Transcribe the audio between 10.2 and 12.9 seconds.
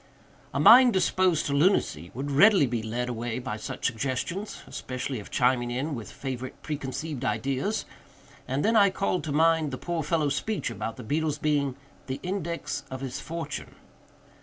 speech about the beetle's being "the index